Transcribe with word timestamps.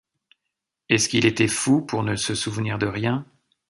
Est-ce 0.89 1.09
qu’il 1.09 1.27
était 1.27 1.47
fou, 1.47 1.79
pour 1.81 2.01
ne 2.01 2.15
se 2.15 2.33
souvenir 2.33 2.79
de 2.79 2.87
rien? 2.87 3.23